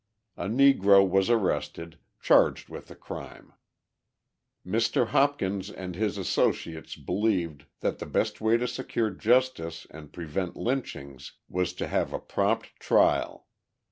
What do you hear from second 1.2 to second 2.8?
arrested, charged